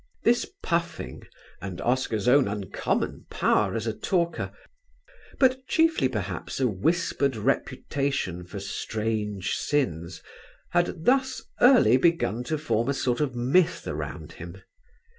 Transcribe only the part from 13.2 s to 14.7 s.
of myth around him.